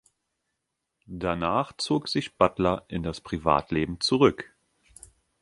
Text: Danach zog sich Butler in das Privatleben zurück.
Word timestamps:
Danach 1.05 1.73
zog 1.77 2.07
sich 2.09 2.35
Butler 2.35 2.85
in 2.87 3.03
das 3.03 3.21
Privatleben 3.21 3.99
zurück. 4.01 4.51